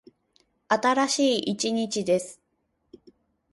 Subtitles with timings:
[0.67, 2.41] 新しい一日です。